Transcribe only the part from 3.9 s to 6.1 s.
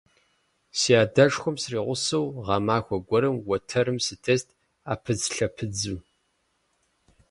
сытест Ӏэпыдзлъэпыдзу.